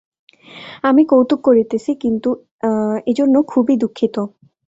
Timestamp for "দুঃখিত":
3.81-4.15